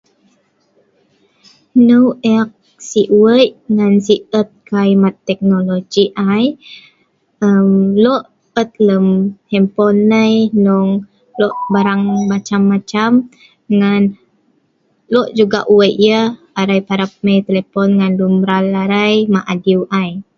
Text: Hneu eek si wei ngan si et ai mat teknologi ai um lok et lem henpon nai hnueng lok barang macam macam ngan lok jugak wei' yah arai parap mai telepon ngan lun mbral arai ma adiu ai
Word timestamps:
Hneu 1.75 2.05
eek 2.33 2.47
si 2.87 3.01
wei 3.23 3.45
ngan 3.75 3.93
si 4.05 4.15
et 4.39 4.49
ai 4.81 4.89
mat 5.03 5.15
teknologi 5.27 6.03
ai 6.33 6.43
um 7.47 7.69
lok 8.03 8.23
et 8.61 8.69
lem 8.87 9.05
henpon 9.51 9.95
nai 10.13 10.33
hnueng 10.55 10.89
lok 11.39 11.55
barang 11.73 12.03
macam 12.31 12.61
macam 12.71 13.11
ngan 13.79 14.01
lok 15.13 15.27
jugak 15.37 15.65
wei' 15.77 15.99
yah 16.05 16.25
arai 16.59 16.81
parap 16.87 17.11
mai 17.25 17.37
telepon 17.47 17.87
ngan 17.99 18.11
lun 18.19 18.31
mbral 18.39 18.65
arai 18.83 19.13
ma 19.33 19.39
adiu 19.53 19.81
ai 20.01 20.09